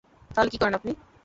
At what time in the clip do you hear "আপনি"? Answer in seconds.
0.75-0.91